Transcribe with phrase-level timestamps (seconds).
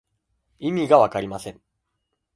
[0.57, 1.61] 意味がわかりません。